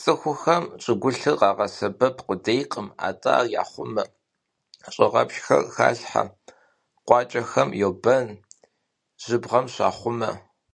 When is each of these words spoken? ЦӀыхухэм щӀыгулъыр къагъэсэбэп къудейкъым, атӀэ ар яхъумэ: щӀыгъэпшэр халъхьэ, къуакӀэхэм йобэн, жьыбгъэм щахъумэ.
ЦӀыхухэм 0.00 0.64
щӀыгулъыр 0.82 1.38
къагъэсэбэп 1.40 2.16
къудейкъым, 2.26 2.88
атӀэ 3.08 3.30
ар 3.38 3.46
яхъумэ: 3.62 4.04
щӀыгъэпшэр 4.94 5.62
халъхьэ, 5.74 6.24
къуакӀэхэм 7.06 7.68
йобэн, 7.80 8.26
жьыбгъэм 9.22 9.66
щахъумэ. 9.74 10.30